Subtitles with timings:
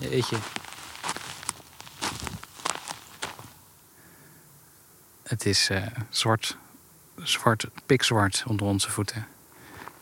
[0.00, 0.36] Jeetje.
[5.22, 6.56] Het is eh, zwart,
[7.22, 9.26] zwart, pikzwart onder onze voeten.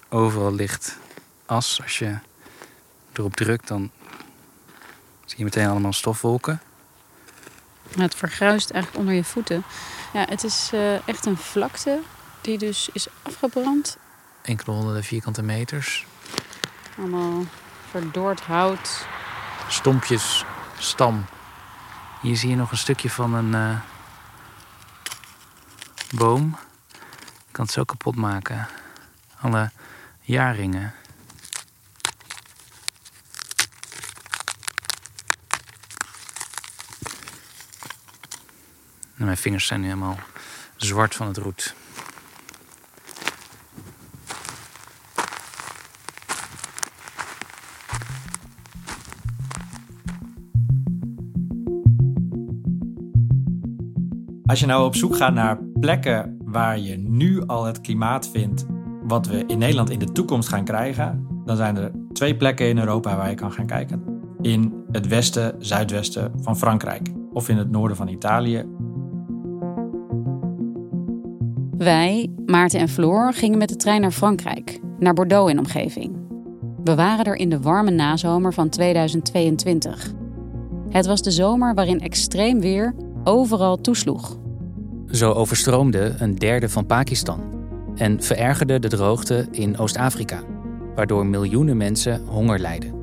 [0.08, 0.96] Overal ligt
[1.46, 1.80] as.
[1.82, 2.18] Als je
[3.12, 3.90] erop drukt, dan
[5.24, 6.60] zie je meteen allemaal stofwolken.
[7.98, 9.62] Het vergruist eigenlijk onder je voeten.
[10.12, 12.00] Ja, het is eh, echt een vlakte
[12.40, 13.96] die dus is afgebrand.
[14.42, 16.06] Enkele honderden vierkante meters.
[16.98, 17.44] Allemaal
[17.90, 19.06] verdord hout.
[19.68, 20.44] Stompjes,
[20.78, 21.24] stam.
[22.20, 23.80] Hier zie je nog een stukje van een eh,
[26.10, 26.58] boom.
[27.46, 28.68] Je kan het zo kapot maken.
[29.40, 29.70] Alle
[30.20, 30.94] jaarringen.
[39.16, 40.18] En mijn vingers zijn nu helemaal
[40.76, 41.74] zwart van het roet.
[54.48, 58.66] Als je nou op zoek gaat naar plekken waar je nu al het klimaat vindt
[59.02, 62.78] wat we in Nederland in de toekomst gaan krijgen, dan zijn er twee plekken in
[62.78, 64.02] Europa waar je kan gaan kijken.
[64.40, 68.64] In het westen, zuidwesten van Frankrijk of in het noorden van Italië.
[71.76, 76.16] Wij, Maarten en Floor, gingen met de trein naar Frankrijk, naar Bordeaux in omgeving.
[76.84, 80.12] We waren er in de warme nazomer van 2022.
[80.88, 84.36] Het was de zomer waarin extreem weer overal toesloeg.
[85.10, 87.40] Zo overstroomde een derde van Pakistan
[87.94, 90.40] en verergerde de droogte in Oost-Afrika,
[90.94, 92.94] waardoor miljoenen mensen honger lijden.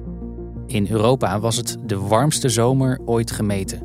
[0.68, 3.82] In Europa was het de warmste zomer ooit gemeten.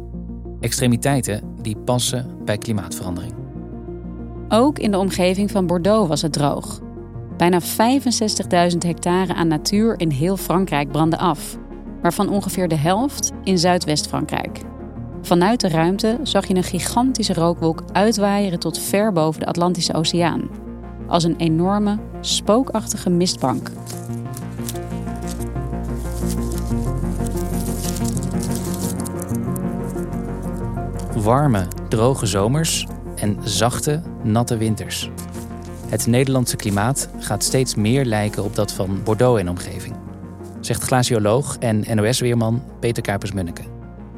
[0.61, 3.35] Extremiteiten die passen bij klimaatverandering.
[4.49, 6.81] Ook in de omgeving van Bordeaux was het droog.
[7.37, 11.59] Bijna 65.000 hectare aan natuur in heel Frankrijk brandde af,
[12.03, 14.61] waarvan ongeveer de helft in Zuidwest-Frankrijk.
[15.23, 20.43] Vanuit de ruimte zag je een gigantische rookwolk uitwaaieren tot ver boven de Atlantische Oceaan.
[21.07, 23.71] Als een enorme, spookachtige mistbank.
[31.17, 32.87] Warme, droge zomers
[33.17, 35.11] en zachte, natte winters.
[35.89, 39.95] Het Nederlandse klimaat gaat steeds meer lijken op dat van Bordeaux en omgeving,
[40.61, 43.70] zegt glacioloog en NOS-weerman Peter Kuipers-Munneke.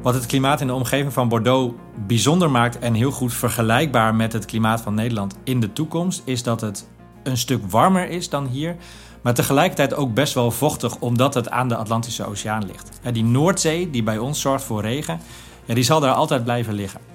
[0.03, 1.73] Wat het klimaat in de omgeving van Bordeaux
[2.07, 6.43] bijzonder maakt en heel goed vergelijkbaar met het klimaat van Nederland in de toekomst, is
[6.43, 6.87] dat het
[7.23, 8.75] een stuk warmer is dan hier,
[9.21, 12.99] maar tegelijkertijd ook best wel vochtig omdat het aan de Atlantische Oceaan ligt.
[13.11, 15.19] Die Noordzee, die bij ons zorgt voor regen,
[15.65, 17.12] die zal daar altijd blijven liggen.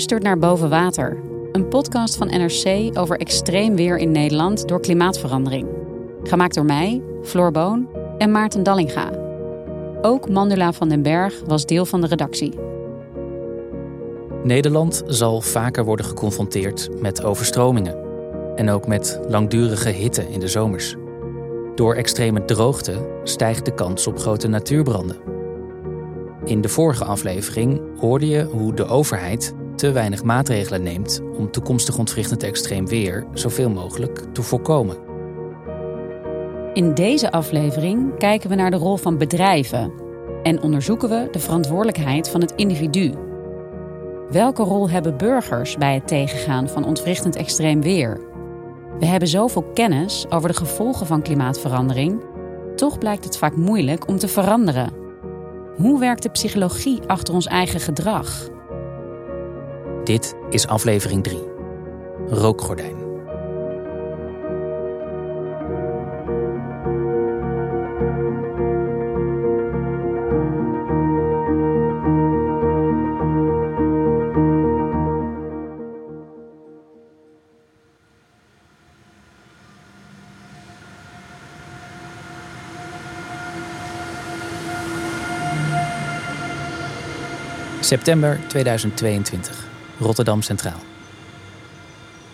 [0.00, 1.22] Luistert naar Boven Water,
[1.52, 5.68] een podcast van NRC over extreem weer in Nederland door klimaatverandering.
[6.22, 7.88] Gemaakt door mij, Floor Boon
[8.18, 9.10] en Maarten Dallinga.
[10.02, 12.54] Ook Mandula van den Berg was deel van de redactie.
[14.42, 17.96] Nederland zal vaker worden geconfronteerd met overstromingen
[18.56, 20.96] en ook met langdurige hitte in de zomers.
[21.74, 25.16] Door extreme droogte stijgt de kans op grote natuurbranden.
[26.44, 31.98] In de vorige aflevering hoorde je hoe de overheid te weinig maatregelen neemt om toekomstig
[31.98, 34.96] ontwrichtend extreem weer zoveel mogelijk te voorkomen.
[36.72, 39.92] In deze aflevering kijken we naar de rol van bedrijven
[40.42, 43.14] en onderzoeken we de verantwoordelijkheid van het individu.
[44.30, 48.20] Welke rol hebben burgers bij het tegengaan van ontwrichtend extreem weer?
[48.98, 52.20] We hebben zoveel kennis over de gevolgen van klimaatverandering.
[52.76, 54.92] Toch blijkt het vaak moeilijk om te veranderen.
[55.76, 58.58] Hoe werkt de psychologie achter ons eigen gedrag?
[60.04, 61.38] Dit is aflevering 3.
[62.28, 63.00] Rookgordijn.
[87.90, 89.69] September 2022,
[90.00, 90.80] Rotterdam Centraal.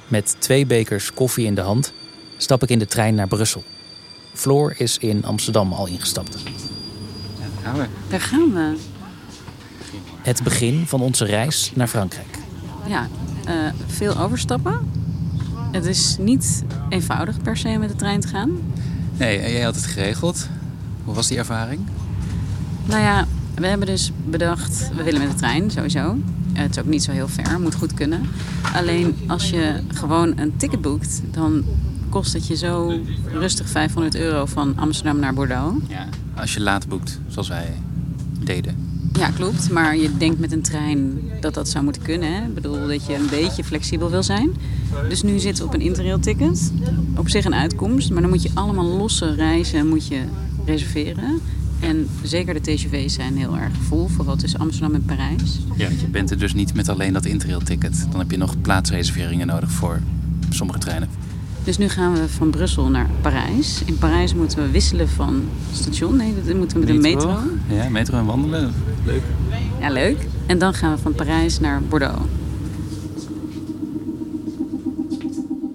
[0.08, 1.92] Met twee bekers koffie in de hand
[2.36, 3.64] stap ik in de trein naar Brussel.
[4.32, 6.36] Floor is in Amsterdam al ingestapt.
[7.38, 7.86] Daar gaan we.
[8.08, 8.76] Daar gaan we.
[10.22, 12.38] Het begin van onze reis naar Frankrijk.
[12.86, 13.08] Ja,
[13.48, 13.54] uh,
[13.86, 14.90] veel overstappen.
[15.72, 18.58] Het is niet eenvoudig per se met de trein te gaan.
[19.16, 20.48] Nee, jij had het geregeld.
[21.04, 21.80] Hoe was die ervaring?
[22.84, 26.16] Nou ja, we hebben dus bedacht, we willen met de trein sowieso.
[26.56, 28.20] Het is ook niet zo heel ver, moet goed kunnen.
[28.75, 31.64] Alleen als je gewoon een ticket boekt, dan
[32.08, 33.00] kost het je zo
[33.32, 35.85] rustig 500 euro van Amsterdam naar Bordeaux.
[35.88, 37.73] Ja, als je laat boekt, zoals wij
[38.44, 38.87] deden.
[39.19, 39.70] Ja, klopt.
[39.70, 42.32] Maar je denkt met een trein dat dat zou moeten kunnen.
[42.32, 42.43] Hè?
[42.43, 44.50] Ik bedoel dat je een beetje flexibel wil zijn.
[45.08, 46.73] Dus nu zitten we op een interrail ticket.
[47.17, 48.11] Op zich een uitkomst.
[48.11, 50.20] Maar dan moet je allemaal losse reizen moet je
[50.64, 51.41] reserveren.
[51.81, 55.61] En zeker de TGV's zijn heel erg vol, vooral tussen Amsterdam en Parijs.
[55.76, 58.06] Ja, je bent er dus niet met alleen dat interrail-ticket.
[58.11, 60.00] Dan heb je nog plaatsreserveringen nodig voor
[60.50, 61.08] sommige treinen.
[61.64, 63.82] Dus nu gaan we van Brussel naar Parijs.
[63.84, 65.43] In Parijs moeten we wisselen van
[65.73, 66.17] station.
[66.17, 67.28] Nee, dat moeten we met metro.
[67.28, 67.37] een
[67.69, 67.75] metro.
[67.76, 68.72] Ja, metro en wandelen.
[69.05, 69.22] Leuk.
[69.81, 70.26] Ja, leuk.
[70.46, 72.22] En dan gaan we van Parijs naar Bordeaux.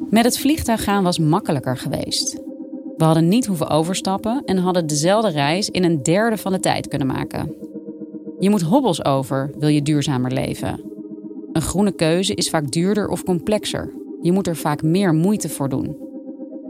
[0.09, 2.39] Met het vliegtuig gaan was makkelijker geweest.
[3.01, 6.87] We hadden niet hoeven overstappen en hadden dezelfde reis in een derde van de tijd
[6.87, 7.55] kunnen maken.
[8.39, 10.81] Je moet hobbels over, wil je duurzamer leven.
[11.51, 13.93] Een groene keuze is vaak duurder of complexer.
[14.21, 15.97] Je moet er vaak meer moeite voor doen.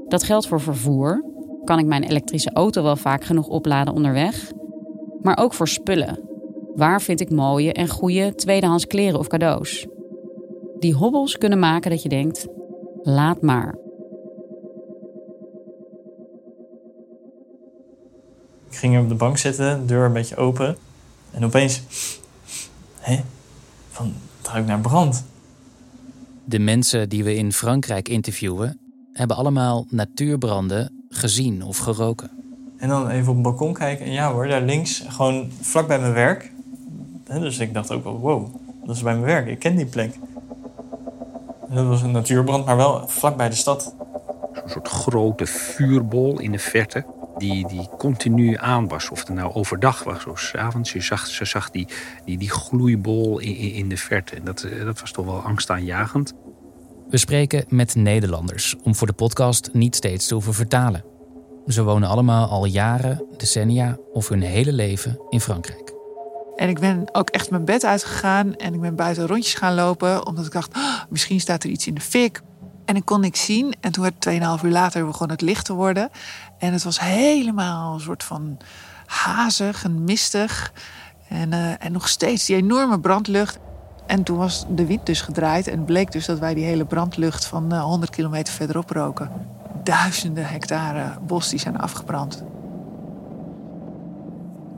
[0.08, 1.24] Dat geldt voor vervoer.
[1.64, 4.52] Kan ik mijn elektrische auto wel vaak genoeg opladen onderweg?
[5.22, 6.20] Maar ook voor spullen.
[6.76, 9.88] Waar vind ik mooie en goede tweedehands kleren of cadeaus?
[10.80, 12.48] Die hobbels kunnen maken dat je denkt:
[13.02, 13.76] laat maar.
[18.72, 20.78] Ik ging op de bank zitten, deur een beetje open.
[21.32, 21.82] En opeens...
[23.00, 23.20] Hé?
[23.90, 25.26] Van, het ruikt naar brand.
[26.44, 28.80] De mensen die we in Frankrijk interviewen...
[29.14, 32.30] hebben allemaal natuurbranden gezien of geroken.
[32.78, 34.06] En dan even op het balkon kijken.
[34.06, 36.52] En ja hoor, daar links, gewoon vlak bij mijn werk.
[37.24, 39.48] Dus ik dacht ook wel, wow, dat is bij mijn werk.
[39.48, 40.16] Ik ken die plek.
[41.70, 43.96] dat was een natuurbrand, maar wel vlak bij de stad.
[44.54, 47.06] Zo'n soort grote vuurbol in de verte
[47.42, 49.10] die, die continu aan was.
[49.10, 50.94] Of het nou overdag was of s'avonds.
[50.94, 51.88] Je zag, ze zag die,
[52.26, 54.36] die, die gloeibol in, in de verte.
[54.36, 56.34] En dat, eh, dat was toch wel angstaanjagend.
[57.10, 61.04] We spreken met Nederlanders om voor de podcast niet steeds te hoeven vertalen.
[61.68, 65.94] Ze wonen allemaal al jaren, decennia of hun hele leven in Frankrijk.
[66.56, 70.26] En ik ben ook echt mijn bed uitgegaan en ik ben buiten rondjes gaan lopen.
[70.26, 72.42] Omdat ik dacht, oh, misschien staat er iets in de fik.
[72.86, 73.74] En ik kon niks zien.
[73.80, 76.10] En toen werd 2,5 uur later begon het licht te worden.
[76.58, 78.58] En het was helemaal een soort van
[79.06, 80.74] hazig en mistig.
[81.28, 83.60] En, uh, en nog steeds die enorme brandlucht.
[84.08, 85.68] En toen was de wind dus gedraaid.
[85.68, 89.32] En bleek dus dat wij die hele brandlucht van uh, eh, 100 kilometer verderop roken.
[89.84, 92.44] Duizenden hectare bos die zijn afgebrand.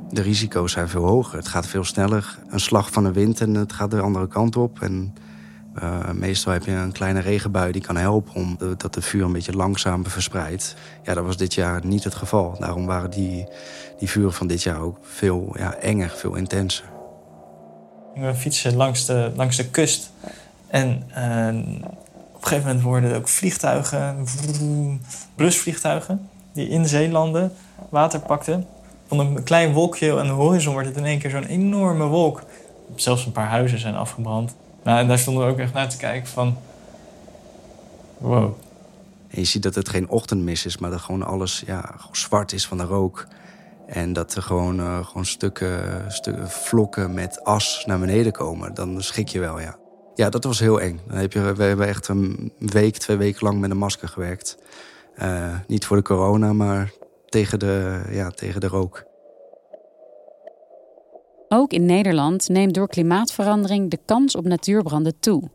[0.10, 1.38] De risico's zijn veel hoger.
[1.38, 2.39] Het gaat veel sneller.
[2.50, 4.82] Een slag van de wind en het gaat de andere kant op.
[4.82, 5.13] En
[5.82, 9.24] uh, meestal heb je een kleine regenbui die kan helpen om de, dat de vuur
[9.24, 10.75] een beetje langzamer verspreidt.
[11.03, 12.56] Ja, dat was dit jaar niet het geval.
[12.60, 13.48] Daarom waren die,
[14.00, 16.86] die vuren van dit jaar ook veel ja, enger, veel intenser.
[18.15, 20.12] Ben fietsen langs de, langs de kust.
[20.68, 21.62] En uh,
[22.34, 24.25] op een gegeven moment worden er ook vliegtuigen,
[25.36, 27.51] blusvliegtuigen, die in zee landen,
[27.89, 28.68] water pakten.
[29.08, 32.44] Van een klein wolkje aan de horizon wordt het in één keer zo'n enorme wolk.
[32.96, 34.56] Zelfs een paar huizen zijn afgebrand.
[34.84, 36.58] Nou, en daar stonden we ook echt naar te kijken van...
[38.18, 38.54] Wow.
[39.28, 42.68] En je ziet dat het geen ochtendmis is, maar dat gewoon alles ja, zwart is
[42.68, 43.28] van de rook.
[43.88, 48.74] En dat er gewoon, uh, gewoon stukken, stukken vlokken met as naar beneden komen.
[48.74, 49.78] Dan schrik je wel, ja.
[50.16, 51.00] Ja, dat was heel eng.
[51.08, 54.58] Dan heb je, we hebben echt een week, twee weken lang met een masker gewerkt.
[55.18, 56.92] Uh, niet voor de corona, maar
[57.30, 59.04] tegen de, ja, tegen de rook.
[61.55, 65.50] Ook in Nederland neemt door klimaatverandering de kans op natuurbranden toe.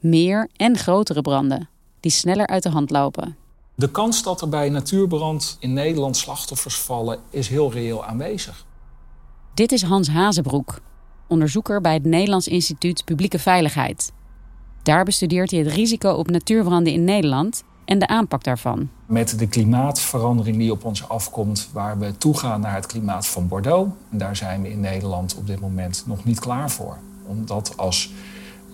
[0.00, 1.68] Meer en grotere branden,
[2.00, 3.36] die sneller uit de hand lopen.
[3.74, 8.66] De kans dat er bij natuurbrand in Nederland slachtoffers vallen is heel reëel aanwezig.
[9.54, 10.80] Dit is Hans Hazebroek,
[11.28, 14.12] onderzoeker bij het Nederlands Instituut Publieke Veiligheid.
[14.82, 17.62] Daar bestudeert hij het risico op natuurbranden in Nederland
[17.92, 18.88] en de aanpak daarvan.
[19.06, 23.90] Met de klimaatverandering die op ons afkomt, waar we toegaan naar het klimaat van Bordeaux.
[24.10, 26.96] En daar zijn we in Nederland op dit moment nog niet klaar voor.
[27.26, 28.12] Om dat als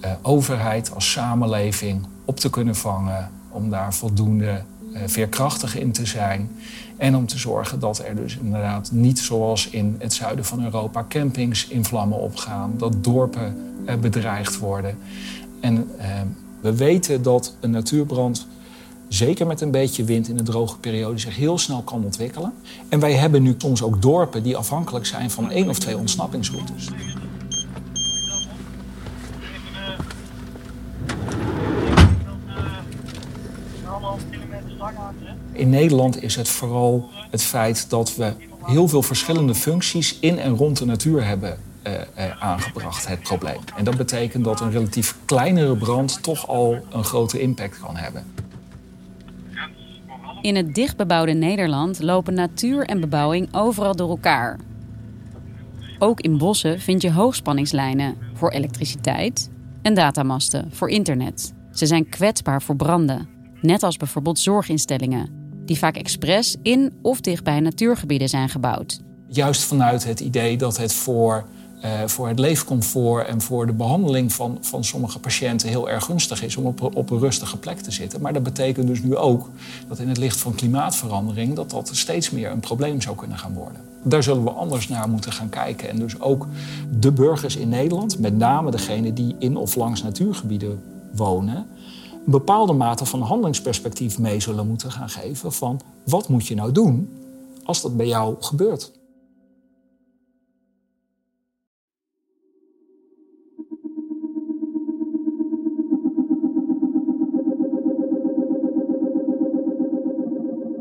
[0.01, 3.31] eh, overheid, als samenleving op te kunnen vangen.
[3.49, 6.51] Om daar voldoende eh, veerkrachtig in te zijn.
[6.97, 11.05] En om te zorgen dat er dus inderdaad niet zoals in het zuiden van Europa
[11.09, 12.75] campings in vlammen opgaan.
[12.77, 13.57] Dat dorpen
[13.87, 14.99] eh, bedreigd worden.
[15.61, 16.07] En eh,
[16.61, 18.47] we weten dat een natuurbrand
[19.09, 22.53] zeker met een beetje wind in de droge periode, zich heel snel kan ontwikkelen.
[22.89, 26.89] En wij hebben nu soms ook dorpen die afhankelijk zijn van één of twee ontsnappingsroutes.
[35.53, 38.33] In Nederland is het vooral het feit dat we
[38.65, 43.59] heel veel verschillende functies in en rond de natuur hebben uh, uh, aangebracht, het probleem.
[43.77, 48.25] En dat betekent dat een relatief kleinere brand toch al een grote impact kan hebben.
[50.41, 54.61] In het dichtbebouwde Nederland lopen natuur en bebouwing overal door elkaar.
[55.99, 59.51] Ook in bossen vind je hoogspanningslijnen voor elektriciteit
[59.83, 61.55] en datamasten voor internet.
[61.73, 63.29] Ze zijn kwetsbaar voor branden,
[63.61, 65.31] net als bijvoorbeeld zorginstellingen,
[65.65, 69.01] die vaak expres in of dichtbij natuurgebieden zijn gebouwd.
[69.27, 71.45] Juist vanuit het idee dat het voor
[71.85, 76.43] uh, voor het leefcomfort en voor de behandeling van, van sommige patiënten heel erg gunstig
[76.43, 78.21] is om op, op een rustige plek te zitten.
[78.21, 79.49] Maar dat betekent dus nu ook
[79.89, 83.55] dat in het licht van klimaatverandering dat dat steeds meer een probleem zou kunnen gaan
[83.55, 83.81] worden.
[84.03, 85.89] Daar zullen we anders naar moeten gaan kijken.
[85.89, 86.47] En dus ook
[86.99, 90.83] de burgers in Nederland, met name degenen die in of langs natuurgebieden
[91.13, 96.55] wonen, een bepaalde mate van handelingsperspectief mee zullen moeten gaan geven van wat moet je
[96.55, 97.09] nou doen
[97.65, 98.93] als dat bij jou gebeurt.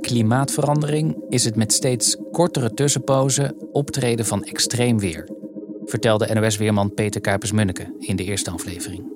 [0.08, 5.30] Klimaatverandering is het met steeds kortere tussenpozen optreden van extreem weer,
[5.86, 9.16] vertelde NOS-weerman Peter Kuipers-Munneke in de eerste aflevering.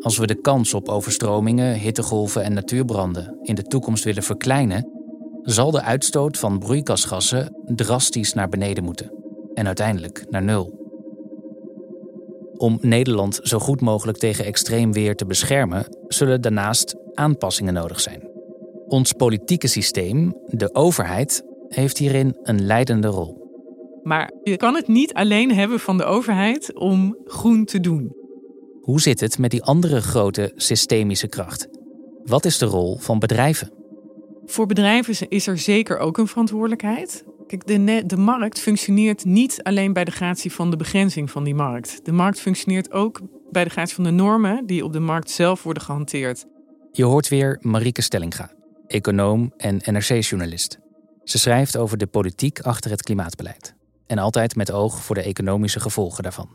[0.00, 4.90] Als we de kans op overstromingen, hittegolven en natuurbranden in de toekomst willen verkleinen,
[5.42, 9.12] zal de uitstoot van broeikasgassen drastisch naar beneden moeten
[9.54, 10.79] en uiteindelijk naar nul.
[12.60, 18.28] Om Nederland zo goed mogelijk tegen extreem weer te beschermen, zullen daarnaast aanpassingen nodig zijn.
[18.86, 23.38] Ons politieke systeem, de overheid, heeft hierin een leidende rol.
[24.02, 28.16] Maar je kan het niet alleen hebben van de overheid om groen te doen.
[28.80, 31.68] Hoe zit het met die andere grote systemische kracht?
[32.24, 33.72] Wat is de rol van bedrijven?
[34.44, 37.24] Voor bedrijven is er zeker ook een verantwoordelijkheid.
[37.50, 41.54] Kijk, de, de markt functioneert niet alleen bij de gratie van de begrenzing van die
[41.54, 42.04] markt.
[42.04, 45.62] De markt functioneert ook bij de gratie van de normen die op de markt zelf
[45.62, 46.46] worden gehanteerd.
[46.92, 48.52] Je hoort weer Marieke Stellinga,
[48.86, 50.78] econoom en NRC-journalist.
[51.24, 53.74] Ze schrijft over de politiek achter het klimaatbeleid.
[54.06, 56.48] En altijd met oog voor de economische gevolgen daarvan.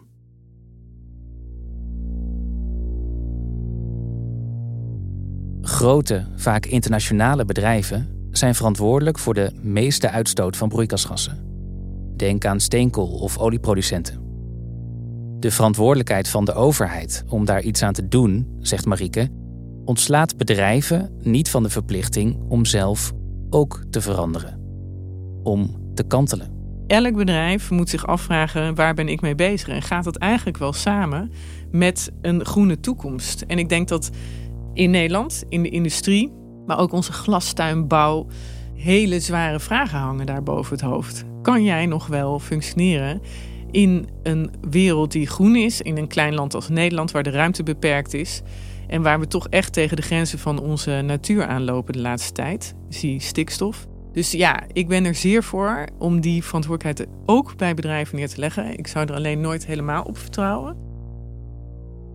[5.62, 11.44] Grote, vaak internationale bedrijven zijn verantwoordelijk voor de meeste uitstoot van broeikasgassen.
[12.16, 14.24] Denk aan steenkool- of olieproducenten.
[15.40, 19.30] De verantwoordelijkheid van de overheid om daar iets aan te doen, zegt Marieke,
[19.86, 23.12] ontslaat bedrijven niet van de verplichting om zelf
[23.50, 24.60] ook te veranderen.
[25.44, 26.54] Om te kantelen.
[26.88, 30.74] Elk bedrijf moet zich afvragen waar ben ik mee bezig en gaat dat eigenlijk wel
[30.74, 31.32] samen
[31.72, 33.42] met een groene toekomst.
[33.42, 34.10] En ik denk dat
[34.74, 36.32] in Nederland, in de industrie,
[36.66, 38.28] maar ook onze glastuinbouw,
[38.74, 41.24] hele zware vragen hangen daar boven het hoofd.
[41.42, 43.22] Kan jij nog wel functioneren
[43.72, 47.64] in een wereld die groen is, in een klein land als Nederland waar de ruimte
[47.64, 48.42] beperkt is?
[48.88, 52.76] En waar we toch echt tegen de grenzen van onze natuur aanlopen de laatste tijd.
[52.90, 53.88] Zie stikstof.
[54.14, 58.40] Dus ja, ik ben er zeer voor om die verantwoordelijkheid ook bij bedrijven neer te
[58.40, 58.78] leggen.
[58.78, 60.78] Ik zou er alleen nooit helemaal op vertrouwen.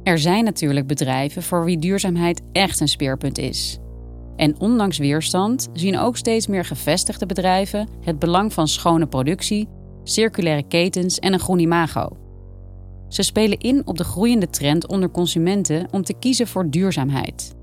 [0.03, 3.79] Er zijn natuurlijk bedrijven voor wie duurzaamheid echt een speerpunt is.
[4.41, 9.69] En ondanks weerstand zien ook steeds meer gevestigde bedrijven het belang van schone productie,
[10.05, 12.09] circulaire ketens en een groen imago.
[13.09, 17.55] Ze spelen in op de groeiende trend onder consumenten om te kiezen voor duurzaamheid.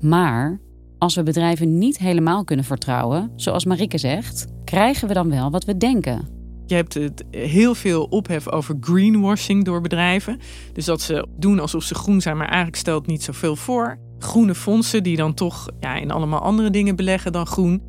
[0.00, 0.60] Maar
[0.98, 5.64] als we bedrijven niet helemaal kunnen vertrouwen, zoals Marike zegt, krijgen we dan wel wat
[5.64, 6.28] we denken.
[6.66, 10.38] Je hebt het heel veel ophef over greenwashing door bedrijven.
[10.72, 13.98] Dus dat ze doen alsof ze groen zijn, maar eigenlijk stelt niet zoveel voor.
[14.18, 17.82] Groene fondsen die dan toch ja, in allemaal andere dingen beleggen dan groen.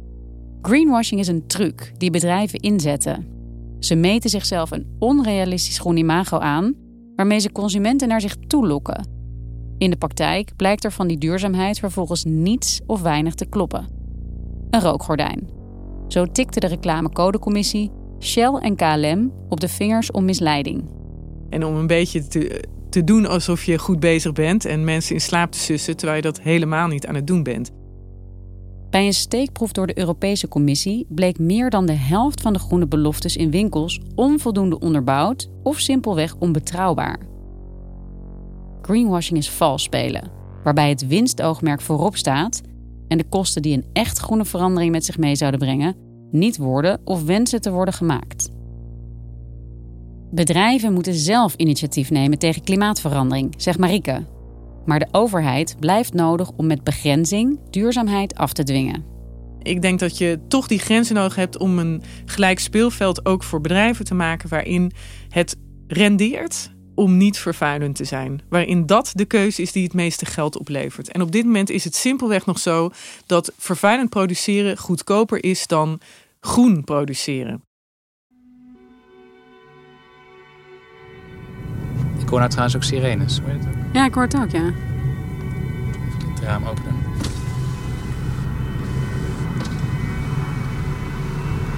[0.61, 3.27] Greenwashing is een truc die bedrijven inzetten.
[3.79, 6.73] Ze meten zichzelf een onrealistisch groen imago aan,
[7.15, 9.07] waarmee ze consumenten naar zich toe lokken.
[9.77, 13.87] In de praktijk blijkt er van die duurzaamheid vervolgens niets of weinig te kloppen.
[14.69, 15.49] Een rookgordijn.
[16.07, 20.89] Zo tikte de reclamecodecommissie Shell en KLM op de vingers om misleiding.
[21.49, 22.63] En om een beetje te,
[22.95, 26.23] te doen alsof je goed bezig bent en mensen in slaap te sussen terwijl je
[26.23, 27.71] dat helemaal niet aan het doen bent.
[28.89, 32.87] Bij een steekproef door de Europese Commissie bleek meer dan de helft van de groene
[32.87, 37.19] beloftes in winkels onvoldoende onderbouwd of simpelweg onbetrouwbaar.
[38.81, 40.31] Greenwashing is vals spelen,
[40.63, 42.61] waarbij het winstoogmerk voorop staat
[43.07, 45.95] en de kosten die een echt groene verandering met zich mee zouden brengen,
[46.31, 48.49] niet worden of wensen te worden gemaakt.
[50.35, 54.25] Bedrijven moeten zelf initiatief nemen tegen klimaatverandering, zegt Marike.
[54.85, 59.05] Maar de overheid blijft nodig om met begrenzing duurzaamheid af te dwingen.
[59.61, 63.61] Ik denk dat je toch die grenzen nodig hebt om een gelijk speelveld ook voor
[63.61, 64.91] bedrijven te maken waarin
[65.29, 65.55] het
[65.87, 68.41] rendeert om niet vervuilend te zijn.
[68.49, 71.11] Waarin dat de keuze is die het meeste geld oplevert.
[71.11, 72.89] En op dit moment is het simpelweg nog zo
[73.25, 75.99] dat vervuilend produceren goedkoper is dan
[76.39, 77.63] groen produceren.
[82.25, 83.39] Ik hoor nou trouwens ook sirenes.
[83.39, 83.93] Hoor je dat ook?
[83.93, 84.59] Ja, ik hoor het ook, ja.
[84.59, 84.73] Even
[86.33, 86.95] het raam openen.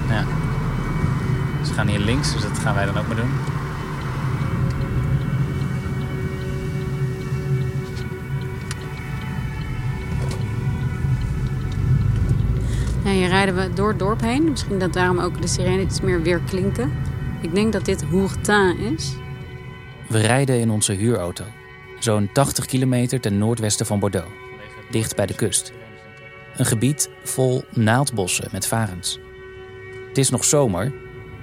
[0.08, 0.24] Ja.
[1.64, 3.30] Ze gaan hier links, dus dat gaan wij dan ook maar doen.
[13.04, 14.50] Ja, hier rijden we door het dorp heen.
[14.50, 16.92] Misschien dat daarom ook de sirene iets meer weer klinken.
[17.40, 19.16] Ik denk dat dit Hourtin is.
[20.08, 21.44] We rijden in onze huurauto.
[21.98, 24.30] Zo'n 80 kilometer ten noordwesten van Bordeaux.
[24.90, 25.72] Dicht bij de kust.
[26.56, 29.18] Een gebied vol naaldbossen met varens.
[30.08, 30.92] Het is nog zomer,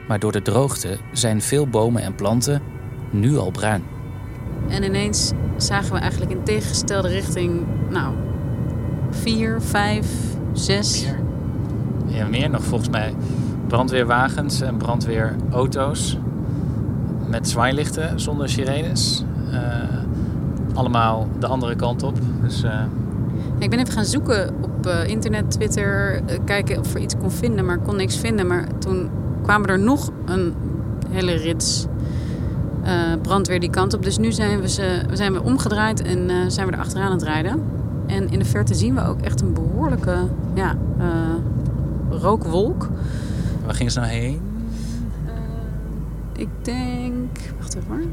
[0.07, 2.62] maar door de droogte zijn veel bomen en planten
[3.10, 3.83] nu al bruin.
[4.68, 8.16] En ineens zagen we eigenlijk in tegengestelde richting, nou,
[9.09, 10.07] vier, vijf,
[10.53, 11.05] zes.
[12.05, 13.13] Ja, meer nog volgens mij.
[13.68, 16.18] Brandweerwagens en brandweerauto's.
[17.27, 19.24] Met zwaailichten zonder sirenes.
[19.51, 19.57] Eh,
[20.74, 22.18] allemaal de andere kant op.
[22.42, 22.83] Dus, eh,
[23.59, 27.66] Ik ben even gaan zoeken op eh, internet, Twitter, kijken of er iets kon vinden,
[27.66, 28.48] maar kon niks vinden.
[28.48, 29.09] Maar toen
[29.44, 30.53] kwamen er nog een
[31.09, 31.85] hele rits
[33.22, 34.03] brandweer die kant op.
[34.03, 37.11] Dus nu zijn we, ze, we zijn we omgedraaid en zijn we er achteraan aan
[37.11, 37.61] het rijden.
[38.07, 40.18] En in de verte zien we ook echt een behoorlijke
[40.53, 40.75] ja,
[42.09, 42.90] rookwolk.
[43.66, 44.54] waar gingen ze nou heen?
[46.35, 47.37] Ik denk.
[47.59, 48.03] Wacht even hoor.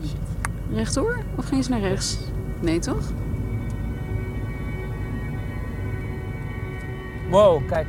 [0.73, 1.19] Rechtdoor?
[1.37, 2.19] Of ging ze naar rechts?
[2.61, 3.13] Nee, toch?
[7.31, 7.87] Wow, kijk.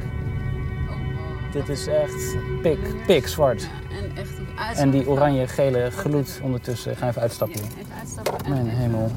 [1.51, 3.69] Dit is echt pik, pik zwart.
[3.89, 6.95] En echt die En die oranje-gele gloed ondertussen.
[6.95, 7.61] Ga even uitstappen.
[7.61, 8.49] Even uitstappen.
[8.49, 9.11] Mijn hemel.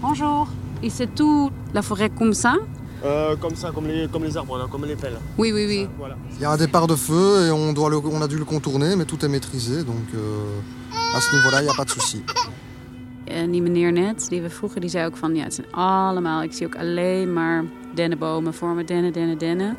[0.00, 0.46] Bonjour.
[0.80, 2.58] Is c'est tout la forêt comme ça?
[3.04, 5.18] Euh, comme ça, comme les, comme les arbres, là, comme les pelles.
[5.38, 5.88] Oui, oui, oui.
[5.98, 6.16] Voilà.
[6.36, 8.44] Il y a un départ de feu et on, doit le- on a dû le
[8.44, 9.84] contourner, mais tout est maîtrisé.
[9.84, 12.22] Donc euh, à ce niveau-là, il n'y a pas de souci.
[13.26, 15.34] En die meneer net, die we vroegen, die zei ook van...
[15.36, 16.42] Ja, het zijn allemaal...
[16.42, 18.84] Ik zie ook alleen maar dennenbomen voor me.
[18.84, 19.76] Dennen, dennen, dennen.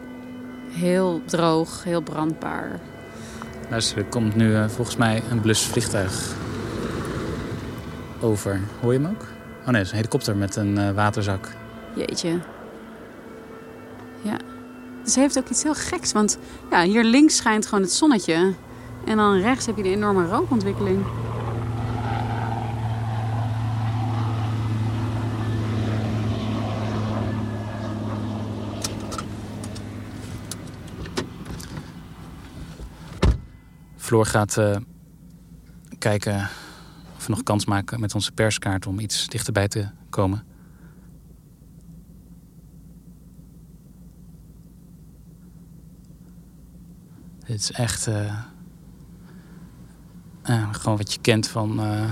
[0.70, 2.80] Heel droog, heel brandbaar.
[3.70, 6.34] Luister, er komt nu eh, volgens mij een blusvliegtuig
[8.22, 8.60] over.
[8.82, 9.22] Hoor je hem ook?
[9.62, 11.50] Oh nee, het is een helikopter met een eh, waterzak.
[11.96, 12.40] Jeetje.
[14.24, 14.38] Ja.
[15.04, 16.12] Dus heeft ook iets heel geks.
[16.12, 16.38] Want
[16.70, 18.54] ja, hier links schijnt gewoon het zonnetje.
[19.06, 21.06] En dan rechts heb je de enorme rookontwikkeling.
[33.98, 34.76] Floor gaat eh,
[35.98, 36.50] kijken
[37.16, 40.51] of we nog kans maken met onze perskaart om iets dichterbij te komen.
[47.46, 48.38] Dit is echt eh,
[50.44, 52.12] ja, gewoon wat je kent van, eh,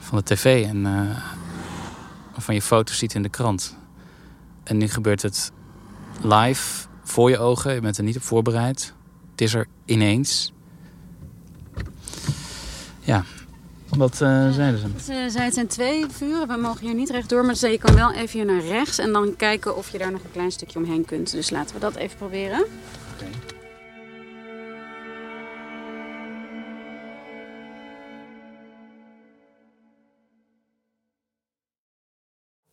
[0.00, 1.18] van de tv en eh,
[2.36, 3.76] van je foto's ziet in de krant.
[4.64, 5.52] En nu gebeurt het
[6.22, 7.74] live voor je ogen.
[7.74, 8.94] Je bent er niet op voorbereid.
[9.30, 10.52] Het is er ineens.
[13.00, 13.24] Ja,
[13.96, 14.86] wat eh, zeiden ze?
[15.04, 16.48] Ze zei het zijn twee vuren.
[16.48, 17.44] We mogen hier niet rechtdoor.
[17.44, 18.98] Maar ze zei je kan wel even hier naar rechts.
[18.98, 21.30] En dan kijken of je daar nog een klein stukje omheen kunt.
[21.30, 22.64] Dus laten we dat even proberen.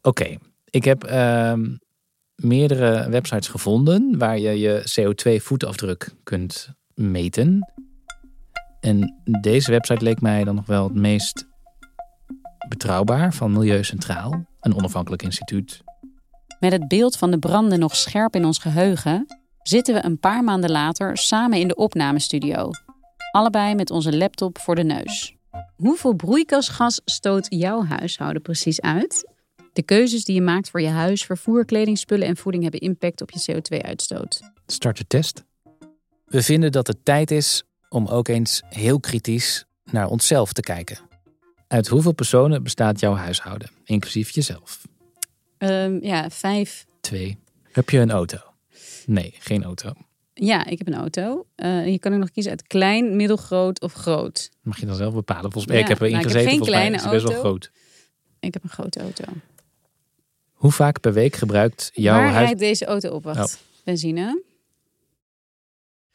[0.01, 0.37] Oké,
[0.69, 1.75] ik heb ehm,
[2.35, 7.73] meerdere websites gevonden waar je je CO2-voetafdruk kunt meten.
[8.81, 11.47] En deze website leek mij dan nog wel het meest
[12.67, 15.81] betrouwbaar van Milieu Centraal, een onafhankelijk instituut.
[16.59, 19.25] Met het beeld van de branden nog scherp in ons geheugen,
[19.61, 22.69] zitten we een paar maanden later samen in de opnamestudio.
[23.31, 25.35] Allebei met onze laptop voor de neus.
[25.75, 29.29] Hoeveel broeikasgas stoot jouw huishouden precies uit?
[29.73, 33.31] De keuzes die je maakt voor je huis, vervoer, kledingspullen en voeding hebben impact op
[33.31, 34.41] je CO2-uitstoot.
[34.65, 35.43] Start de test.
[36.25, 40.97] We vinden dat het tijd is om ook eens heel kritisch naar onszelf te kijken.
[41.67, 44.81] Uit hoeveel personen bestaat jouw huishouden, inclusief jezelf?
[45.57, 46.85] Ehm, ja, vijf.
[47.01, 47.37] Twee.
[47.71, 48.37] Heb je een auto?
[49.05, 49.93] Nee, geen auto.
[50.33, 51.45] Ja, ik heb een auto.
[51.55, 54.49] Uh, je kan ook nog kiezen uit klein, middelgroot of groot.
[54.61, 55.51] Mag je dan zelf bepalen?
[55.51, 57.23] Volgens mij, Ja, ik heb erin nou, ik gezeten, heb geen kleine is het best
[57.23, 57.49] wel auto.
[57.49, 57.71] groot.
[58.39, 59.23] Ik heb een grote auto.
[60.53, 62.45] Hoe vaak per week gebruikt jouw Waar huis...
[62.45, 63.23] rijdt deze auto op?
[63.23, 63.53] Wacht.
[63.53, 63.83] Oh.
[63.83, 64.43] Benzine.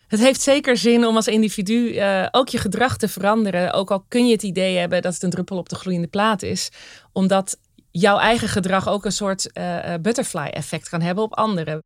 [0.07, 3.73] Het heeft zeker zin om als individu eh, ook je gedrag te veranderen.
[3.73, 6.43] Ook al kun je het idee hebben dat het een druppel op de gloeiende plaat
[6.43, 6.71] is.
[7.13, 7.59] Omdat
[7.91, 11.83] jouw eigen gedrag ook een soort eh, eh, butterfly-effect kan hebben op anderen.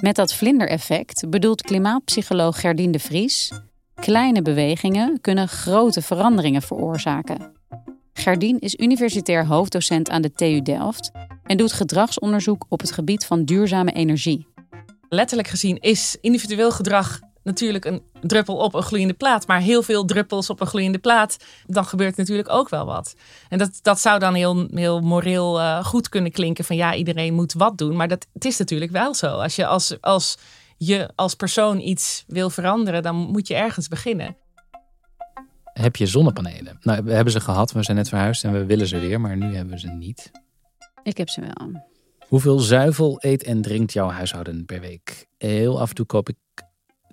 [0.00, 3.52] Met dat vlindereffect bedoelt klimaatpsycholoog Gerdien de Vries...
[3.94, 7.52] kleine bewegingen kunnen grote veranderingen veroorzaken.
[8.12, 11.10] Gerdien is universitair hoofddocent aan de TU Delft...
[11.44, 14.51] en doet gedragsonderzoek op het gebied van duurzame energie.
[15.14, 19.46] Letterlijk gezien is individueel gedrag natuurlijk een druppel op een gloeiende plaat.
[19.46, 23.14] Maar heel veel druppels op een gloeiende plaat, dan gebeurt natuurlijk ook wel wat.
[23.48, 27.34] En dat, dat zou dan heel, heel moreel eh, goed kunnen klinken van ja, iedereen
[27.34, 27.96] moet wat doen.
[27.96, 29.26] Maar dat, het is natuurlijk wel zo.
[29.26, 30.38] Als je als, als
[30.76, 34.36] je als persoon iets wil veranderen, dan moet je ergens beginnen.
[35.64, 36.78] Heb je zonnepanelen?
[36.80, 37.72] Nou, we hebben ze gehad.
[37.72, 40.30] We zijn net verhuisd en we willen ze weer, maar nu hebben we ze niet.
[41.02, 41.90] Ik heb ze wel.
[42.32, 45.26] Hoeveel zuivel eet en drinkt jouw huishouden per week?
[45.38, 46.36] Heel af en toe koop ik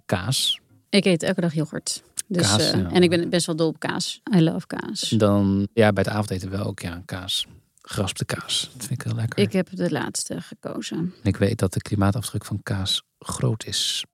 [0.05, 0.59] kaas.
[0.89, 2.03] Ik eet elke dag yoghurt.
[2.27, 2.91] Dus, Kaas, eh, ja.
[2.91, 4.21] En ik ben best wel dol op kaas.
[4.35, 5.09] I love kaas.
[5.09, 7.47] Dan, ja, bij het avondeten wel ook, ja, kaas.
[7.81, 8.69] Geraspte kaas.
[8.73, 9.39] Dat vind ik heel lekker.
[9.39, 11.13] Ik heb de laatste gekozen.
[11.23, 14.05] Ik weet dat de klimaatafdruk van kaas groot is.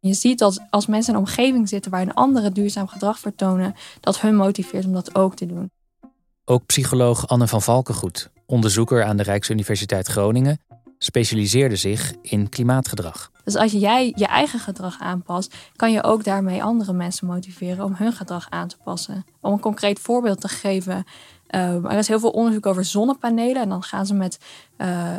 [0.00, 3.74] Je ziet dat als mensen in een omgeving zitten waar een andere duurzaam gedrag vertonen,
[4.00, 5.70] dat hun motiveert om dat ook te doen.
[6.44, 10.60] Ook psycholoog Anne van Valkengoed, onderzoeker aan de Rijksuniversiteit Groningen,
[10.98, 13.30] specialiseerde zich in klimaatgedrag.
[13.44, 17.94] Dus als jij je eigen gedrag aanpast, kan je ook daarmee andere mensen motiveren om
[17.94, 19.24] hun gedrag aan te passen.
[19.40, 21.04] Om een concreet voorbeeld te geven.
[21.46, 23.62] eh, er is heel veel onderzoek over zonnepanelen.
[23.62, 24.38] En dan gaan ze met
[24.76, 25.16] eh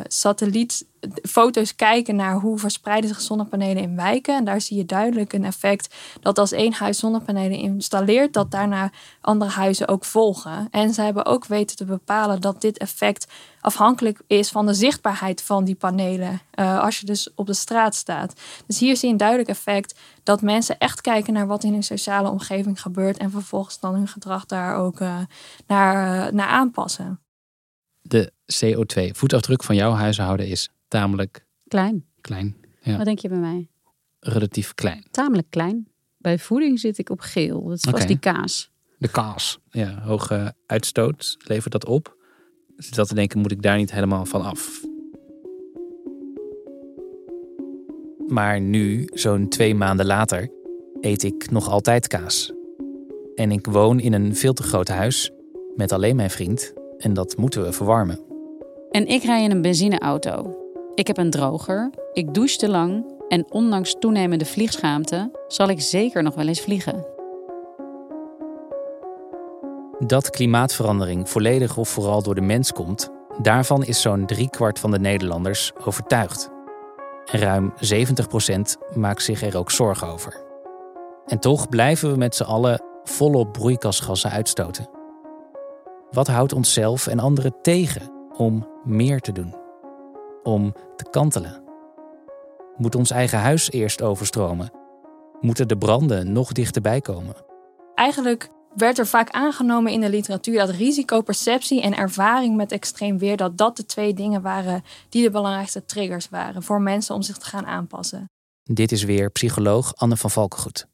[1.02, 4.36] satellietfoto's kijken naar hoe verspreiden zich zonnepanelen in wijken.
[4.36, 8.90] En daar zie je duidelijk een effect dat als één huis zonnepanelen installeert, dat daarna
[9.20, 10.68] andere huizen ook volgen.
[10.70, 13.26] En ze hebben ook weten te bepalen dat dit effect
[13.60, 16.40] afhankelijk is van de zichtbaarheid van die panelen.
[16.50, 18.40] eh, als je dus op de straat staat.
[18.66, 21.82] Dus hier zie je een duidelijk effect dat mensen echt kijken naar wat in hun
[21.82, 23.18] sociale omgeving gebeurt.
[23.18, 25.18] En vervolgens dan hun gedrag daar ook eh,
[25.66, 27.20] naar, eh, naar aanpassen.
[28.00, 32.04] De CO2-voetafdruk van jouw huishouden is tamelijk Klein.
[32.20, 32.56] klein.
[32.80, 33.68] Ja, Wat denk je bij mij?
[34.20, 35.04] relatief klein.
[35.10, 35.88] Tamelijk klein.
[36.18, 37.62] Bij voeding zit ik op geel.
[37.62, 38.70] Dat is vast die kaas.
[38.98, 39.58] De kaas.
[39.70, 42.16] Ja, hoge uitstoot levert dat op.
[42.76, 44.80] Dus dat te denken, moet ik daar niet helemaal van af.
[48.26, 50.50] Maar nu, zo'n twee maanden later,
[51.00, 52.52] eet ik nog altijd kaas.
[53.34, 55.30] En ik woon in een veel te groot huis
[55.76, 56.72] met alleen mijn vriend.
[56.98, 58.20] En dat moeten we verwarmen.
[58.90, 60.56] En ik rij in een benzineauto.
[60.94, 61.90] Ik heb een droger.
[62.12, 63.04] Ik douche te lang.
[63.28, 67.06] En ondanks toenemende vliegschaamte zal ik zeker nog wel eens vliegen.
[69.98, 73.10] Dat klimaatverandering volledig of vooral door de mens komt,
[73.42, 76.50] daarvan is zo'n driekwart van de Nederlanders overtuigd.
[77.24, 80.42] Ruim 70% maakt zich er ook zorgen over.
[81.26, 84.88] En toch blijven we met z'n allen volop broeikasgassen uitstoten.
[86.10, 89.61] Wat houdt onszelf en anderen tegen om meer te doen?
[90.42, 91.62] Om te kantelen?
[92.76, 94.70] Moet ons eigen huis eerst overstromen?
[95.40, 97.34] Moeten de branden nog dichterbij komen?
[97.94, 103.36] Eigenlijk werd er vaak aangenomen in de literatuur dat risicoperceptie en ervaring met extreem weer,
[103.36, 107.38] dat dat de twee dingen waren die de belangrijkste triggers waren voor mensen om zich
[107.38, 108.24] te gaan aanpassen.
[108.62, 110.86] Dit is weer psycholoog Anne van Valkengoed.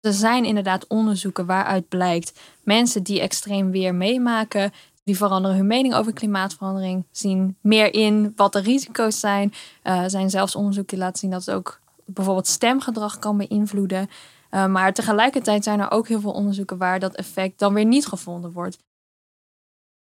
[0.00, 4.72] Er zijn inderdaad onderzoeken waaruit blijkt mensen die extreem weer meemaken,
[5.08, 9.52] die veranderen hun mening over klimaatverandering, zien meer in wat de risico's zijn.
[9.82, 14.08] Eh, Er zijn zelfs onderzoeken die laten zien dat het ook bijvoorbeeld stemgedrag kan beïnvloeden.
[14.50, 18.06] Eh, maar tegelijkertijd zijn er ook heel veel onderzoeken waar dat effect dan weer niet
[18.06, 18.78] gevonden wordt.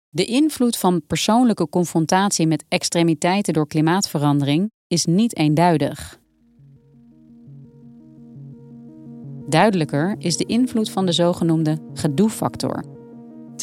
[0.09, 6.21] De invloed van persoonlijke confrontatie met extremiteiten door klimaatverandering is niet eenduidig.
[9.49, 13.02] Duidelijker is de invloed van de zogenoemde gedoefactor.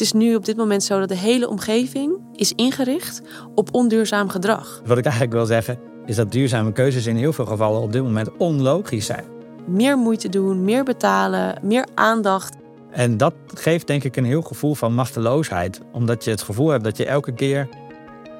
[0.00, 3.22] Het is nu op dit moment zo dat de hele omgeving is ingericht
[3.54, 4.82] op onduurzaam gedrag.
[4.84, 8.02] Wat ik eigenlijk wil zeggen is dat duurzame keuzes in heel veel gevallen op dit
[8.02, 9.24] moment onlogisch zijn.
[9.66, 12.56] Meer moeite doen, meer betalen, meer aandacht.
[12.90, 16.84] En dat geeft denk ik een heel gevoel van machteloosheid, omdat je het gevoel hebt
[16.84, 17.68] dat je elke keer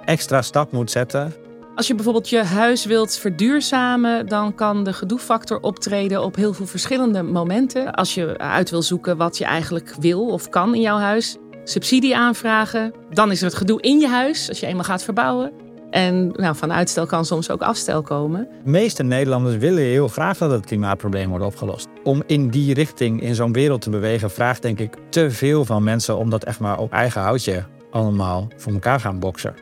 [0.04, 1.32] extra stap moet zetten
[1.74, 6.66] Als je bijvoorbeeld je huis wilt verduurzamen, dan kan de gedoefactor optreden op heel veel
[6.66, 7.92] verschillende momenten.
[7.92, 12.16] Als je uit wil zoeken wat je eigenlijk wil of kan in jouw huis, subsidie
[12.16, 15.52] aanvragen, dan is er het gedoe in je huis als je eenmaal gaat verbouwen.
[15.90, 18.48] En nou, van uitstel kan soms ook afstel komen.
[18.64, 21.88] De meeste Nederlanders willen heel graag dat het klimaatprobleem wordt opgelost.
[22.02, 25.82] Om in die richting in zo'n wereld te bewegen vraagt denk ik te veel van
[25.82, 29.54] mensen om dat echt maar op eigen houtje allemaal voor elkaar gaan boksen.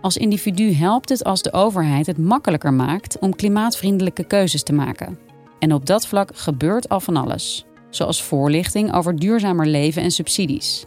[0.00, 5.18] Als individu helpt het als de overheid het makkelijker maakt om klimaatvriendelijke keuzes te maken.
[5.58, 10.84] En op dat vlak gebeurt al van alles, zoals voorlichting over duurzamer leven en subsidies.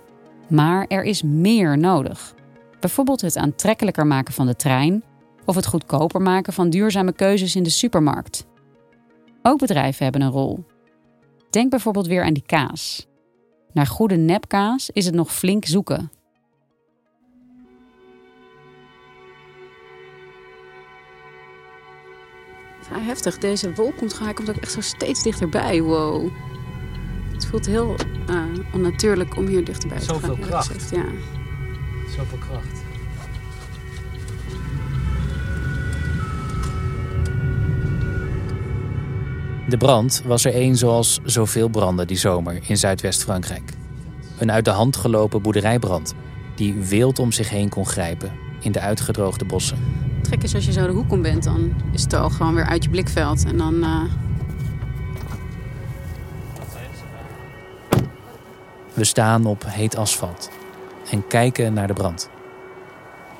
[0.49, 2.33] Maar er is meer nodig.
[2.79, 5.03] Bijvoorbeeld het aantrekkelijker maken van de trein
[5.45, 8.45] of het goedkoper maken van duurzame keuzes in de supermarkt.
[9.41, 10.65] Ook bedrijven hebben een rol.
[11.49, 13.07] Denk bijvoorbeeld weer aan die kaas.
[13.73, 16.11] Naar goede nepkaas is het nog flink zoeken.
[22.81, 23.37] Vrij heftig.
[23.37, 25.81] Deze wolk komt, hij komt ook echt zo steeds dichterbij.
[25.81, 26.31] Wow.
[27.55, 27.95] Het voelt heel
[28.27, 30.15] eh, onnatuurlijk om hier dichterbij te gaan.
[30.15, 30.67] Zoveel kracht.
[30.67, 31.05] gezegd, Ja.
[32.17, 32.83] Zoveel kracht.
[39.69, 43.71] De brand was er één zoals zoveel branden die zomer in Zuidwest-Frankrijk.
[44.37, 46.13] Een uit de hand gelopen boerderijbrand
[46.55, 49.77] die wild om zich heen kon grijpen in de uitgedroogde bossen.
[50.17, 52.55] Het gek is als je zo de hoek om bent, dan is het al gewoon
[52.55, 53.45] weer uit je blikveld.
[53.45, 54.01] En dan eh,
[58.95, 60.49] We staan op heet asfalt
[61.11, 62.29] en kijken naar de brand.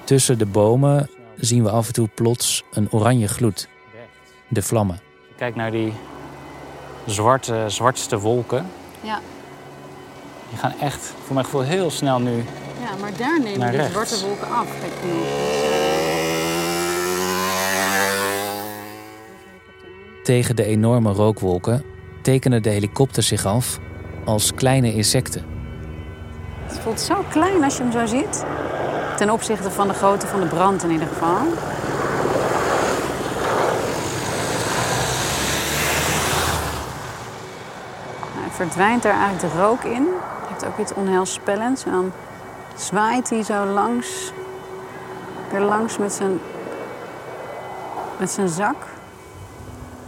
[0.04, 3.68] Tussen de bomen zien we af en toe plots een oranje gloed.
[4.48, 5.00] De vlammen.
[5.38, 5.94] Kijk naar die
[7.06, 8.66] zwarte, zwartste wolken.
[9.02, 9.20] ja.
[10.50, 12.36] Die gaan echt, voor mijn gevoel, heel snel nu.
[12.82, 13.94] ja, maar daar nemen Naar die rechts.
[13.94, 14.68] zwarte wolken af.
[14.80, 15.12] Kijk nu.
[20.24, 21.84] Tegen de enorme rookwolken
[22.22, 23.80] tekenen de helikopters zich af
[24.26, 25.44] als kleine insecten.
[26.66, 28.46] Het voelt zo klein als je hem zo ziet.
[29.18, 31.38] Ten opzichte van de grootte van de brand in ieder geval.
[31.38, 31.54] Nou,
[38.40, 40.08] Hij verdwijnt daar eigenlijk de rook in.
[40.48, 41.86] Heeft ook iets onheilspellends.
[41.86, 42.12] En dan
[42.76, 44.32] zwaait hij zo langs,
[45.52, 46.40] weer langs met zijn,
[48.20, 48.76] met zijn zak.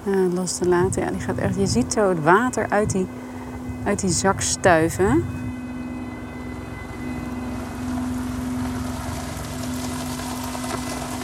[0.04, 1.02] Uh, los te laten.
[1.02, 3.08] Ja, die gaat echt, je ziet zo het water uit die,
[3.88, 5.24] uit die zak stuiven.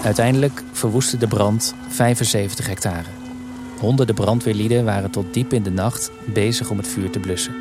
[0.03, 3.09] Uiteindelijk verwoestte de brand 75 hectare.
[3.79, 7.53] Honderden brandweerlieden waren tot diep in de nacht bezig om het vuur te blussen.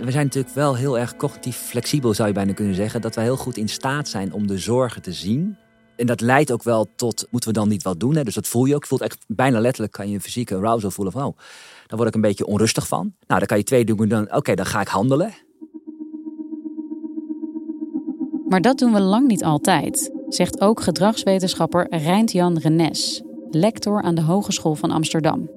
[0.00, 3.00] We zijn natuurlijk wel heel erg cognitief flexibel, zou je bijna kunnen zeggen.
[3.00, 5.56] Dat wij heel goed in staat zijn om de zorgen te zien.
[5.96, 8.16] En dat leidt ook wel tot, moeten we dan niet wat doen?
[8.16, 8.24] Hè?
[8.24, 8.82] Dus dat voel je ook.
[8.82, 11.36] Je voelt echt bijna letterlijk, kan je een fysieke arousal voelen van, oh,
[11.86, 13.14] daar word ik een beetje onrustig van.
[13.26, 15.32] Nou, dan kan je twee doen, dan, oké, dan ga ik handelen.
[18.48, 24.22] Maar dat doen we lang niet altijd, zegt ook gedragswetenschapper Rijnt-Jan Renes, lector aan de
[24.22, 25.50] Hogeschool van Amsterdam.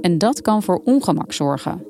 [0.00, 1.86] En dat kan voor ongemak zorgen.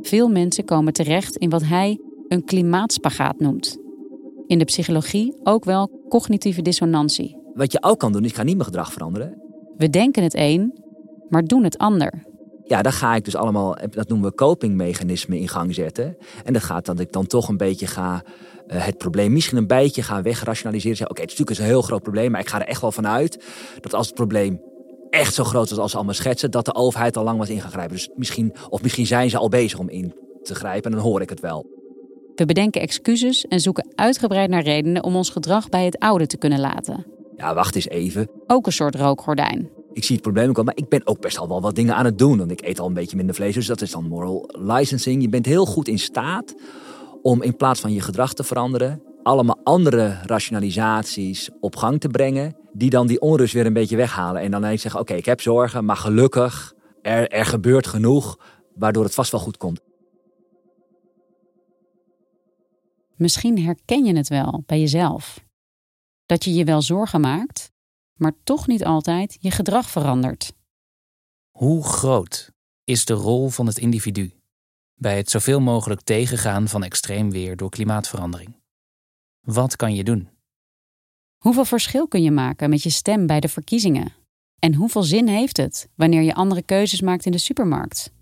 [0.00, 3.78] Veel mensen komen terecht in wat hij een klimaatspagaat noemt.
[4.50, 7.36] In de psychologie ook wel cognitieve dissonantie.
[7.54, 9.42] Wat je ook kan doen, is ik ga niet mijn gedrag veranderen.
[9.76, 10.82] We denken het een,
[11.28, 12.24] maar doen het ander.
[12.64, 16.16] Ja, dan ga ik dus allemaal, dat noemen we copingmechanismen in gang zetten.
[16.44, 18.22] En dat gaat dat ik dan toch een beetje ga
[18.66, 20.96] eh, het probleem misschien een beetje ga wegrationaliseren.
[20.96, 22.92] Zeggen, Oké, het is natuurlijk een heel groot probleem, maar ik ga er echt wel
[22.92, 23.44] van uit
[23.80, 24.60] dat als het probleem
[25.10, 27.96] echt zo groot is als ze allemaal schetsen, dat de overheid al lang was ingegrijpen.
[27.96, 31.20] Dus misschien, of misschien zijn ze al bezig om in te grijpen en dan hoor
[31.20, 31.79] ik het wel.
[32.40, 36.36] We bedenken excuses en zoeken uitgebreid naar redenen om ons gedrag bij het oude te
[36.36, 37.06] kunnen laten.
[37.36, 38.30] Ja, wacht eens even.
[38.46, 39.70] Ook een soort rookgordijn.
[39.92, 41.94] Ik zie het probleem ook al, maar ik ben ook best al wel wat dingen
[41.94, 42.38] aan het doen.
[42.38, 45.22] Want ik eet al een beetje minder vlees, dus dat is dan moral licensing.
[45.22, 46.54] Je bent heel goed in staat
[47.22, 52.56] om in plaats van je gedrag te veranderen, allemaal andere rationalisaties op gang te brengen,
[52.72, 54.42] die dan die onrust weer een beetje weghalen.
[54.42, 58.38] En dan ineens zeggen, oké, ik heb zorgen, maar gelukkig, er, er gebeurt genoeg,
[58.74, 59.80] waardoor het vast wel goed komt.
[63.20, 65.44] Misschien herken je het wel bij jezelf.
[66.26, 67.72] Dat je je wel zorgen maakt,
[68.18, 70.52] maar toch niet altijd je gedrag verandert.
[71.50, 72.52] Hoe groot
[72.84, 74.32] is de rol van het individu
[74.94, 78.56] bij het zoveel mogelijk tegengaan van extreem weer door klimaatverandering?
[79.40, 80.28] Wat kan je doen?
[81.38, 84.12] Hoeveel verschil kun je maken met je stem bij de verkiezingen?
[84.58, 88.12] En hoeveel zin heeft het wanneer je andere keuzes maakt in de supermarkt?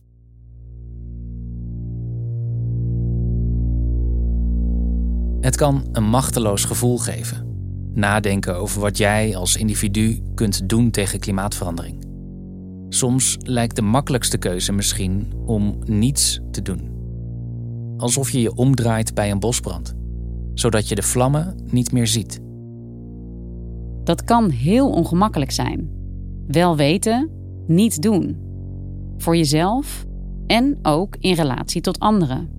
[5.40, 7.46] Het kan een machteloos gevoel geven.
[7.94, 12.06] Nadenken over wat jij als individu kunt doen tegen klimaatverandering.
[12.88, 16.96] Soms lijkt de makkelijkste keuze misschien om niets te doen.
[17.96, 19.94] Alsof je je omdraait bij een bosbrand,
[20.54, 22.40] zodat je de vlammen niet meer ziet.
[24.04, 25.90] Dat kan heel ongemakkelijk zijn.
[26.46, 27.30] Wel weten,
[27.66, 28.36] niet doen.
[29.16, 30.06] Voor jezelf
[30.46, 32.57] en ook in relatie tot anderen.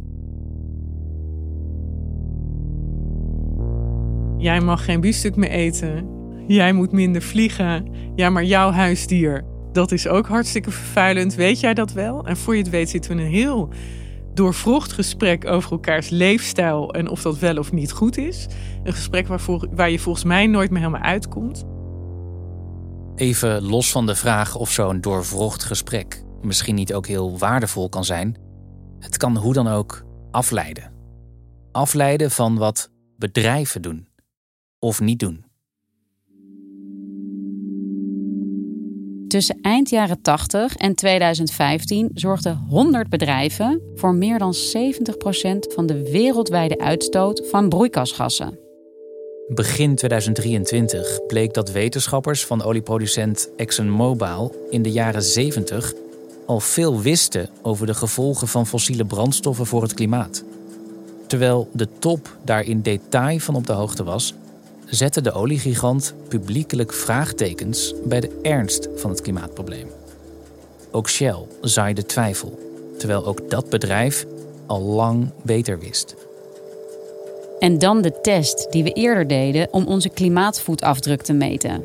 [4.40, 6.08] Jij mag geen biefstuk meer eten.
[6.48, 7.88] Jij moet minder vliegen.
[8.16, 11.36] Ja, maar jouw huisdier, dat is ook hartstikke vervuilend.
[11.36, 12.26] Weet jij dat wel?
[12.26, 13.70] En voor je het weet zitten we in een heel
[14.34, 18.48] doorvrocht gesprek over elkaars leefstijl en of dat wel of niet goed is.
[18.84, 21.66] Een gesprek waarvoor, waar je volgens mij nooit meer helemaal uitkomt.
[23.16, 28.06] Even los van de vraag of zo'n doorvrocht gesprek misschien niet ook heel waardevol kan
[28.06, 28.38] zijn,
[29.00, 30.92] het kan hoe dan ook afleiden.
[31.72, 34.09] Afleiden van wat bedrijven doen
[34.80, 35.44] of niet doen.
[39.28, 44.58] Tussen eind jaren 80 en 2015 zorgden 100 bedrijven voor meer dan 70%
[45.74, 48.60] van de wereldwijde uitstoot van broeikasgassen.
[49.48, 55.94] Begin 2023 bleek dat wetenschappers van olieproducent ExxonMobil in de jaren 70
[56.46, 60.44] al veel wisten over de gevolgen van fossiele brandstoffen voor het klimaat.
[61.28, 64.34] Terwijl de top daar in detail van op de hoogte was,
[64.90, 69.88] zette de oliegigant publiekelijk vraagtekens bij de ernst van het klimaatprobleem.
[70.92, 72.60] Ook Shell zaaide twijfel,
[72.98, 74.26] terwijl ook dat bedrijf
[74.66, 76.16] al lang beter wist.
[77.60, 81.84] En dan de test die we eerder deden om onze klimaatvoetafdruk te meten.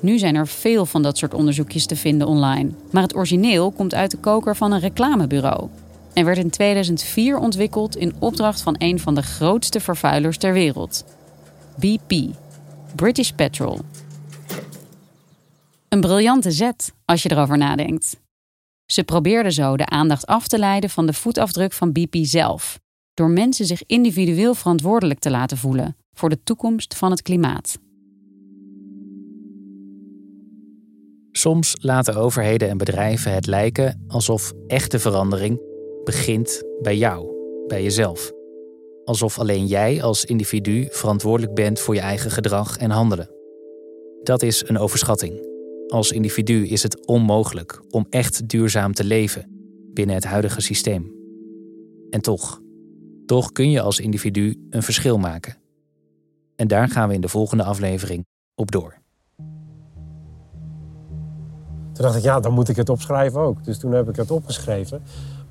[0.00, 2.70] Nu zijn er veel van dat soort onderzoekjes te vinden online.
[2.90, 5.68] Maar het origineel komt uit de koker van een reclamebureau.
[6.12, 11.04] En werd in 2004 ontwikkeld in opdracht van een van de grootste vervuilers ter wereld.
[11.78, 12.34] BP,
[12.94, 13.80] British Petrol.
[15.88, 18.20] Een briljante zet als je erover nadenkt.
[18.86, 22.80] Ze probeerden zo de aandacht af te leiden van de voetafdruk van BP zelf,
[23.14, 27.78] door mensen zich individueel verantwoordelijk te laten voelen voor de toekomst van het klimaat.
[31.32, 35.60] Soms laten overheden en bedrijven het lijken alsof echte verandering
[36.04, 37.26] begint bij jou,
[37.66, 38.41] bij jezelf.
[39.04, 43.30] Alsof alleen jij als individu verantwoordelijk bent voor je eigen gedrag en handelen.
[44.22, 45.50] Dat is een overschatting.
[45.86, 49.46] Als individu is het onmogelijk om echt duurzaam te leven
[49.92, 51.12] binnen het huidige systeem.
[52.10, 52.60] En toch,
[53.26, 55.56] toch kun je als individu een verschil maken.
[56.56, 59.00] En daar gaan we in de volgende aflevering op door.
[61.92, 63.64] Toen dacht ik, ja, dan moet ik het opschrijven ook.
[63.64, 65.02] Dus toen heb ik het opgeschreven.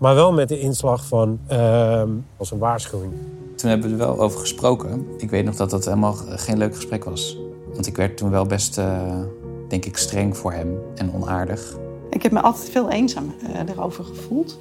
[0.02, 2.04] Maar wel met de inslag van uh,
[2.38, 3.14] als een waarschuwing.
[3.56, 5.08] Toen hebben we er wel over gesproken.
[5.18, 7.38] Ik weet nog dat dat helemaal geen leuk gesprek was.
[7.74, 9.20] Want ik werd toen wel best, uh,
[9.68, 11.78] denk ik, streng voor hem en onaardig.
[12.10, 14.60] Ik heb me altijd veel eenzaam uh, erover gevoeld.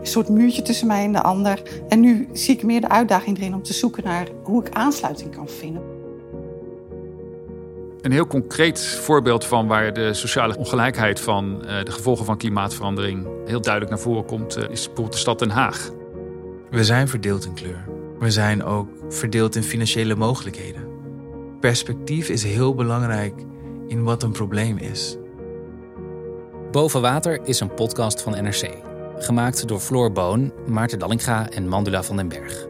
[0.00, 1.62] Een soort muurtje tussen mij en de ander.
[1.88, 5.36] En nu zie ik meer de uitdaging erin om te zoeken naar hoe ik aansluiting
[5.36, 5.97] kan vinden.
[8.08, 13.26] Een heel concreet voorbeeld van waar de sociale ongelijkheid van uh, de gevolgen van klimaatverandering
[13.46, 15.90] heel duidelijk naar voren komt, uh, is bijvoorbeeld de stad Den Haag.
[16.70, 17.84] We zijn verdeeld in kleur.
[18.18, 20.88] We zijn ook verdeeld in financiële mogelijkheden.
[21.60, 23.34] Perspectief is heel belangrijk
[23.86, 25.16] in wat een probleem is.
[26.70, 28.70] Boven Water is een podcast van NRC.
[29.16, 32.66] Gemaakt door Floor Boon, Maarten Dallinga en Mandula van den Berg.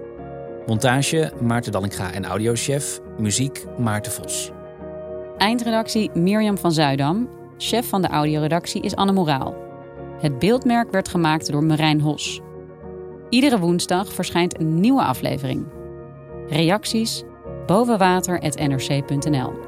[0.66, 3.00] Montage Maarten Dallinga en audiochef.
[3.18, 4.52] Muziek Maarten Vos.
[5.38, 7.28] Eindredactie Mirjam van Zuidam.
[7.58, 9.54] Chef van de audioredactie is Anne Moraal.
[10.20, 12.40] Het beeldmerk werd gemaakt door Marijn Hos.
[13.28, 15.66] Iedere woensdag verschijnt een nieuwe aflevering.
[16.48, 17.22] Reacties
[17.66, 19.67] bovenwater.nrc.nl